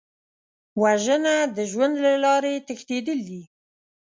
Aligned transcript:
وژنه 0.81 1.35
د 1.55 1.57
ژوند 1.71 1.95
له 2.05 2.13
لارې 2.23 2.53
تښتېدل 2.67 3.19
دي 3.29 3.41